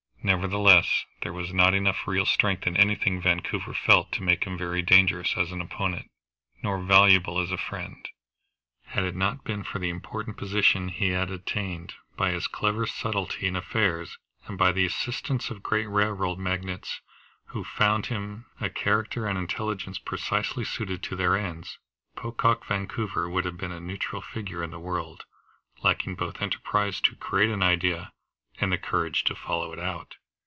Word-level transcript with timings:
Nevertheless 0.23 1.07
there 1.23 1.33
was 1.33 1.51
not 1.51 1.73
enough 1.73 2.05
real 2.07 2.27
strength 2.27 2.67
in 2.67 2.77
anything 2.77 3.19
Vancouver 3.19 3.73
felt 3.73 4.11
to 4.11 4.21
make 4.21 4.43
him 4.43 4.55
very 4.55 4.83
dangerous 4.83 5.35
as 5.35 5.51
an 5.51 5.61
opponent, 5.61 6.11
nor 6.61 6.79
valuable 6.79 7.39
as 7.39 7.49
a 7.51 7.57
friend. 7.57 8.07
Had 8.85 9.03
it 9.03 9.15
not 9.15 9.43
been 9.43 9.63
for 9.63 9.79
the 9.79 9.89
important 9.89 10.37
position 10.37 10.89
he 10.89 11.09
had 11.09 11.31
attained 11.31 11.95
by 12.17 12.29
his 12.29 12.45
clever 12.45 12.85
subtlety 12.85 13.47
in 13.47 13.55
affairs, 13.55 14.19
and 14.45 14.59
by 14.59 14.71
the 14.71 14.85
assistance 14.85 15.49
of 15.49 15.63
great 15.63 15.87
railroad 15.87 16.37
magnates 16.37 17.01
who 17.45 17.63
found 17.63 18.05
in 18.05 18.13
him 18.15 18.45
a 18.59 18.69
character 18.69 19.25
and 19.25 19.39
intelligence 19.39 19.97
precisely 19.97 20.63
suited 20.63 21.01
to 21.01 21.15
their 21.15 21.35
ends, 21.35 21.79
Pocock 22.15 22.63
Vancouver 22.67 23.27
would 23.27 23.43
have 23.45 23.57
been 23.57 23.71
a 23.71 23.79
neutral 23.79 24.21
figure 24.21 24.61
in 24.63 24.69
the 24.69 24.79
world, 24.79 25.25
lacking 25.83 26.13
both 26.13 26.35
the 26.35 26.43
enterprise 26.43 27.01
to 27.01 27.15
create 27.15 27.49
an 27.49 27.63
idea 27.63 28.11
and 28.59 28.71
the 28.71 28.77
courage 28.77 29.23
to 29.23 29.33
follow 29.33 29.71
it 29.73 29.79
out. 29.79 30.17